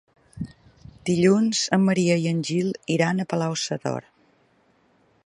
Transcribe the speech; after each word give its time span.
Dilluns 1.09 1.61
en 1.77 1.85
Maria 1.91 2.17
i 2.23 2.27
en 2.31 2.41
Gil 2.49 2.73
iran 2.97 3.21
a 3.25 3.29
Palau-sator. 3.35 4.11